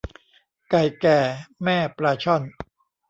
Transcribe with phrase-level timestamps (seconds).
[0.69, 1.19] ไก่แก่
[1.63, 2.41] แม่ปลาช่อน